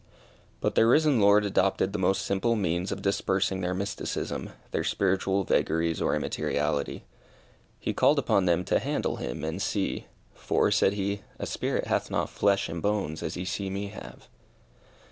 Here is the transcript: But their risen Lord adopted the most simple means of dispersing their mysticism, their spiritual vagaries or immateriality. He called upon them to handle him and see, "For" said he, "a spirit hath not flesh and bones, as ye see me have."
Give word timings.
But 0.61 0.73
their 0.73 0.87
risen 0.87 1.19
Lord 1.21 1.45
adopted 1.45 1.93
the 1.93 1.99
most 1.99 2.23
simple 2.25 2.55
means 2.55 2.91
of 2.91 3.03
dispersing 3.03 3.61
their 3.61 3.75
mysticism, 3.75 4.49
their 4.71 4.83
spiritual 4.83 5.43
vagaries 5.43 6.01
or 6.01 6.15
immateriality. 6.15 7.05
He 7.79 7.93
called 7.93 8.17
upon 8.17 8.45
them 8.45 8.63
to 8.65 8.79
handle 8.79 9.17
him 9.17 9.43
and 9.43 9.61
see, 9.61 10.07
"For" 10.33 10.71
said 10.71 10.93
he, 10.93 11.21
"a 11.37 11.45
spirit 11.45 11.85
hath 11.85 12.09
not 12.09 12.31
flesh 12.31 12.67
and 12.67 12.81
bones, 12.81 13.21
as 13.21 13.37
ye 13.37 13.45
see 13.45 13.69
me 13.69 13.89
have." 13.89 14.27